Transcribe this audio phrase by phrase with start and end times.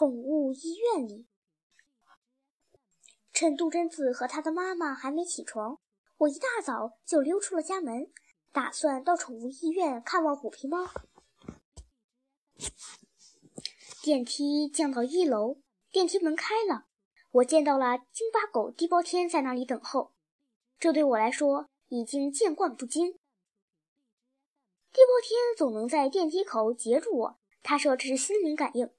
[0.00, 1.26] 宠物医院里，
[3.34, 5.78] 趁杜真子和他的妈妈还没起床，
[6.16, 8.10] 我一大早就溜出了家门，
[8.50, 10.88] 打算到宠物医院看望虎皮猫。
[14.02, 15.58] 电梯降到一楼，
[15.90, 16.86] 电梯门开了，
[17.32, 20.14] 我见到了京巴狗地包天在那里等候。
[20.78, 23.12] 这对我来说已经见惯不惊。
[23.12, 23.18] 地
[25.02, 28.90] 包天总能在电梯口截住我，他说这是心灵感应。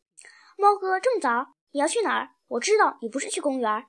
[0.61, 2.35] 猫哥这么早，你要去哪儿？
[2.49, 3.87] 我知道你不是去公园。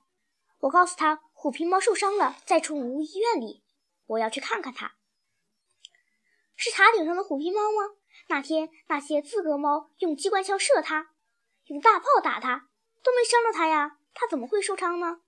[0.61, 3.63] 我告诉他，虎皮猫受伤了，在宠物医院里，
[4.07, 4.95] 我要去看看它。
[6.55, 7.93] 是塔顶上的虎皮猫吗？
[8.27, 11.11] 那天那些自格猫用机关枪射它，
[11.65, 12.69] 用大炮打它，
[13.03, 15.21] 都没伤到它呀，它怎么会受伤呢？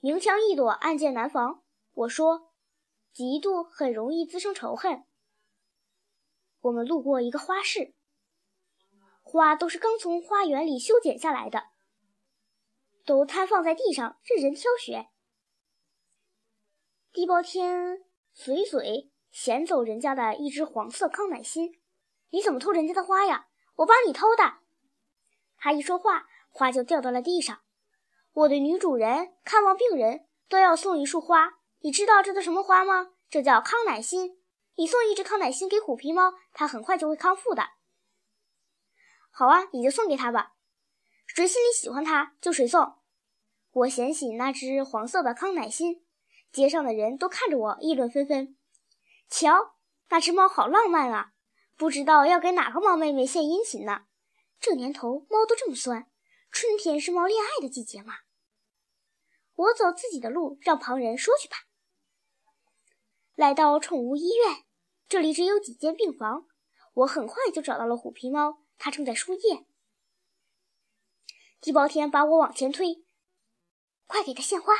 [0.00, 1.62] 明枪易躲，暗箭难防。
[1.94, 2.52] 我说，
[3.14, 5.06] 嫉妒很容易滋生仇恨。
[6.60, 7.94] 我们路过一个花市。
[9.28, 11.64] 花都是刚从花园里修剪下来的，
[13.04, 15.08] 都摊放在地上，任人挑选。
[17.12, 21.80] 地包天随嘴衔走人家的一只黄色康乃馨，
[22.30, 23.48] 你怎么偷人家的花呀？
[23.78, 24.58] 我帮你偷的。
[25.58, 27.62] 他一说话，花就掉到了地上。
[28.32, 33.10] 我的女主人看望病人都要送一束花，你知道这叫什么花吗？
[33.28, 34.40] 这叫康乃馨。
[34.76, 37.75] 你送一只康乃馨给虎皮猫，它很快就会康复的。
[39.38, 40.54] 好啊，你就送给他吧。
[41.26, 42.94] 谁心里喜欢他，就谁送。
[43.70, 46.02] 我捡起那只黄色的康乃馨，
[46.50, 48.56] 街上的人都看着我，议论纷纷。
[49.28, 49.74] 瞧，
[50.08, 51.34] 那只猫好浪漫啊，
[51.76, 54.06] 不知道要给哪个猫妹妹献殷勤呢。
[54.58, 56.10] 这年头，猫都这么酸，
[56.50, 58.14] 春天是猫恋爱的季节嘛。
[59.54, 61.56] 我走自己的路，让旁人说去吧。
[63.34, 64.64] 来到宠物医院，
[65.06, 66.46] 这里只有几间病房，
[66.94, 68.62] 我很快就找到了虎皮猫。
[68.78, 69.66] 他正在输液，
[71.60, 73.04] 地包天把我往前推，
[74.06, 74.72] 快给他献花！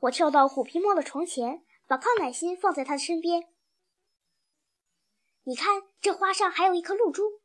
[0.00, 3.54] 我跳到虎皮猫的床前，把康乃馨放在他的身边。
[5.44, 7.40] 你看，这花上还有一颗露珠。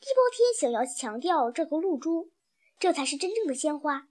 [0.00, 2.32] 地包天想要强调这个露珠，
[2.78, 4.08] 这才是真正的鲜花。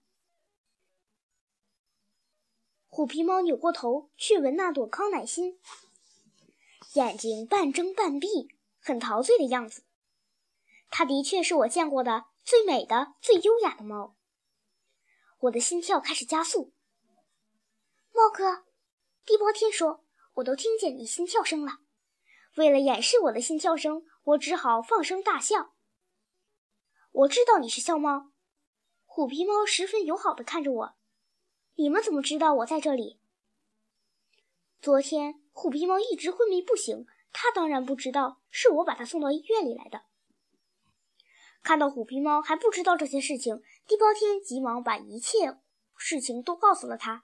[2.88, 5.59] 虎皮猫扭过头去闻那朵康乃馨，
[6.94, 8.56] 眼睛半睁半闭。
[8.81, 9.84] 很陶醉的样子，
[10.90, 14.18] 它的确是我见过的最美的、最优雅的猫。
[15.42, 16.74] 我的心跳开始加速。
[18.12, 18.66] 猫哥，
[19.24, 20.03] 地包天说
[20.36, 21.80] ：“我都听见你心跳声了。”
[22.58, 25.74] 为了掩饰我的心跳声，我只好放声大笑。
[27.12, 28.31] 我知道你是笑猫。
[29.06, 30.96] 虎皮猫十分友好地看着我。
[31.75, 33.22] 你们怎么知道我在这里？
[34.81, 37.06] 昨天虎皮猫一直昏迷不醒。
[37.34, 40.03] 他当然不知道是我把他送到医院里来的。
[41.64, 45.59] 看到虎皮猫还不知道这些事情，地包天急忙把一切
[45.96, 47.24] 事情都告诉了他。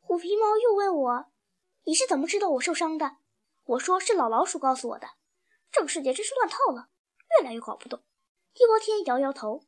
[0.00, 1.32] 虎皮猫又问我
[1.84, 3.18] ：“你是怎么知道我受伤的？”
[3.64, 5.08] 我说：“是老老鼠告诉我的。”
[5.70, 6.88] 这个世界真是乱套了，
[7.38, 8.02] 越来越搞不懂。
[8.54, 9.66] 地包天摇摇头：“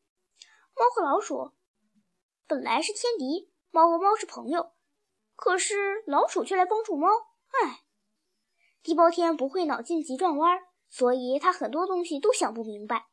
[0.75, 1.53] 猫和老鼠
[2.47, 4.73] 本来是天敌，猫和猫是朋友。”
[5.41, 7.09] 可是老鼠却来帮助猫，
[7.49, 7.81] 唉，
[8.83, 13.07] 地包天不会脑筋急转弯，所以他很多东西都想不明白。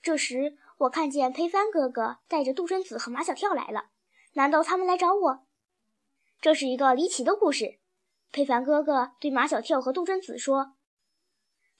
[0.00, 3.86] 这时，我看见裴帆哥哥带着杜真子和马小跳来了，
[4.34, 5.46] 难道他们来找我？
[6.40, 7.80] 这是一个离奇的故事。
[8.30, 10.76] 裴帆哥哥对马小跳和杜真子说：“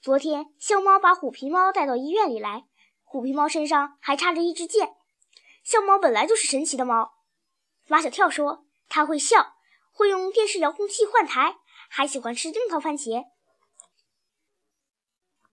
[0.01, 2.67] 昨天笑猫把虎皮猫带到医院里来，
[3.05, 4.97] 虎皮猫身上还插着一支箭。
[5.63, 7.13] 笑猫本来就是神奇的猫。”
[7.87, 8.66] 马小跳说。
[8.89, 9.55] 他会笑，
[9.91, 11.57] 会用电视遥控器换台，
[11.89, 13.25] 还喜欢吃樱桃番茄。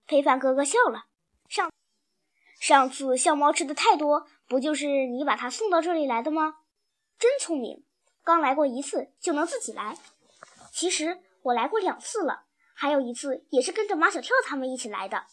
[0.07, 1.05] 非凡哥哥笑了。
[1.49, 1.71] 上
[2.59, 6.55] 上次笑猫吃的太多，不就是你把它送到这里来的吗？
[7.17, 7.85] 真聪明，
[8.23, 9.97] 刚来过一次就能自己来。
[10.71, 15.25] 其实我来过两次了，还有一次也是跟着马小跳他们一起来的。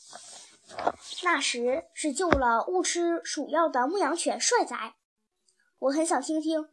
[1.23, 4.77] 那时是救了误吃鼠药的牧羊犬帅仔。
[5.79, 6.69] 我很想听听。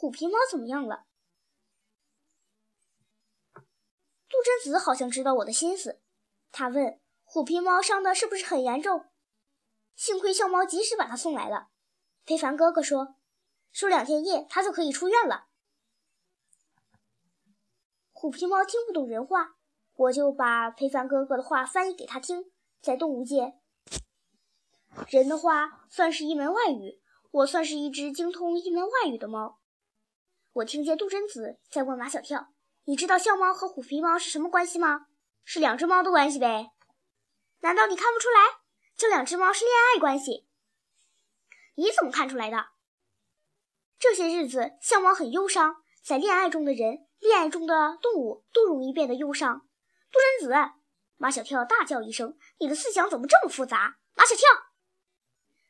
[0.00, 1.04] 虎皮猫怎么样了？
[4.30, 6.00] 杜真子好像知道我的心思，
[6.50, 9.10] 他问：“虎皮猫伤的是不是很严重？”
[9.94, 11.68] 幸亏笑猫及时把它送来了。
[12.24, 13.16] 裴凡哥哥说
[13.72, 15.48] ：“输两天液，它就可以出院了。”
[18.12, 19.56] 虎皮猫听不懂人话，
[19.96, 22.50] 我就把裴凡哥哥的话翻译给他听。
[22.80, 23.60] 在动物界，
[25.10, 27.02] 人的话算是一门外语，
[27.32, 29.59] 我算是一只精通一门外语的猫。
[30.52, 32.48] 我听见杜真子在问马小跳
[32.84, 35.06] ：“你知道笑猫和虎皮猫是什么关系吗？”
[35.44, 36.72] 是两只猫的关系呗？
[37.60, 38.60] 难道你看不出来，
[38.96, 40.48] 这两只猫是恋爱关系？
[41.76, 42.68] 你怎么看出来的？
[43.98, 49.68] 这些日子，相猫很忧伤，在恋爱中的人，恋爱中的动物都容易变得忧伤。
[50.10, 50.72] 杜真子，
[51.16, 54.48] 马小跳大叫一声：“你的思想怎么这么复杂？”马小跳，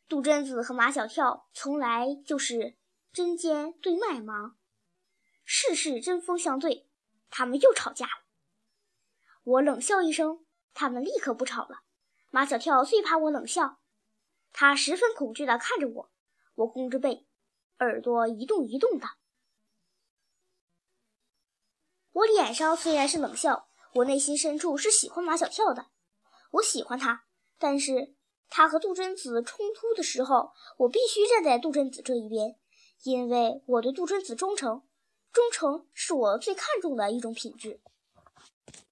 [0.09, 2.77] 杜真子和马小跳从来就是
[3.13, 4.57] 针尖对麦芒，
[5.75, 6.89] 事事针锋相对。
[7.31, 8.13] 他们又吵架了。
[9.45, 10.45] 我冷笑一声，
[10.75, 11.83] 他们立刻不吵了。
[12.31, 13.79] 马小跳最怕我冷笑，
[14.53, 16.11] 他十分恐惧地看着我。
[16.57, 17.29] 我弓着背，
[17.79, 19.07] 耳朵一动一动的。
[22.13, 25.87] 我脸上虽然是冷笑，我内心深处是喜欢马小跳的。
[26.51, 27.27] 我喜欢他，
[27.59, 28.17] 但是
[28.49, 32.59] 他和杜真子冲突的时候，我必须站在杜真子这一边，
[33.05, 34.83] 因为我对杜真子忠诚。
[35.33, 37.81] 忠诚是我最看重的一种品质。